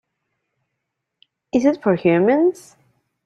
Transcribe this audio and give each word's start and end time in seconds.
Is 1.53 1.63
it 1.63 1.83
for 1.83 1.93
humans? 1.95 2.75